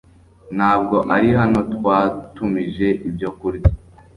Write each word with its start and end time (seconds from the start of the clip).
Ntabwo 0.57 0.95
ari 1.15 1.29
hano 1.39 1.59
twatumije 1.73 2.87
ibyo 3.07 3.29
kurya. 3.39 3.69